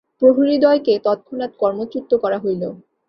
[0.19, 2.63] প্রহরীদ্বয়কে তৎক্ষণাৎ কর্মচ্যুত করা হইল।